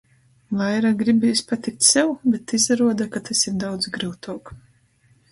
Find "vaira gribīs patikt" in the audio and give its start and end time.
0.59-1.83